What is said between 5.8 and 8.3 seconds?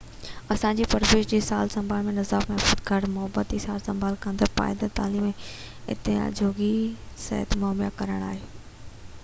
اعتماد جوڳي صحت مهيا ڪرڻ